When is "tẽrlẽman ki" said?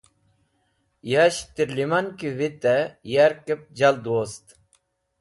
1.55-2.27